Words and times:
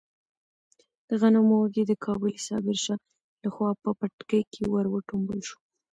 د 1.07 1.09
غنمو 1.21 1.55
وږی 1.61 1.83
د 1.87 1.93
کابلي 2.03 2.39
صابر 2.47 2.75
شاه 2.85 2.99
لخوا 3.43 3.69
په 3.83 3.89
پټکي 3.99 4.41
کې 4.53 4.63
ور 4.73 4.85
وټومبل 4.89 5.39
شو. 5.47 5.57